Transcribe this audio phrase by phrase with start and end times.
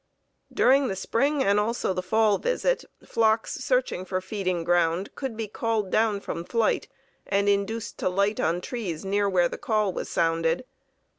[0.51, 5.47] During the spring and also the fall visit, flocks searching for feeding ground could be
[5.47, 6.87] called down from flight
[7.27, 10.65] and induced to light on trees near where the call was sounded.